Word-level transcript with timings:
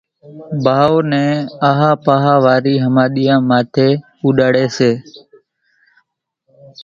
ڀائو 0.63 0.97
نين 1.11 1.33
آۿا 1.69 1.91
پاۿا 2.03 2.33
واري 2.43 2.73
ۿماۮيان 2.83 3.41
ماٿي 3.49 3.89
اُوڏاڙي 4.23 4.65
سي 4.77 4.91